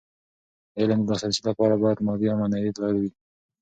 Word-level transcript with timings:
د 0.73 0.75
علم 0.79 0.99
د 1.03 1.07
لاسرسي 1.09 1.41
لپاره 1.49 1.73
باید 1.83 2.03
مادي 2.05 2.27
او 2.31 2.37
معنوي 2.41 2.71
دلايل 2.73 2.97
وي. 2.99 3.11